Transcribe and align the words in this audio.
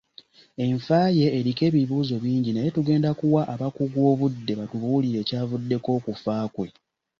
Enfa 0.65 0.99
ye 1.17 1.27
eriko 1.39 1.61
ebibuuzo 1.69 2.15
bingi 2.23 2.49
naye 2.53 2.69
tugenda 2.77 3.09
kuwa 3.19 3.41
abakugu 3.53 3.99
obudde 4.11 4.53
batubuulire 4.59 5.17
ekyavuddeko 5.23 5.89
okufa 5.99 6.35
kwe. 6.53 6.67